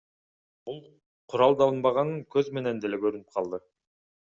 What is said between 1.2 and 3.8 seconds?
куралданбаган көз менен деле көрүнүп калды.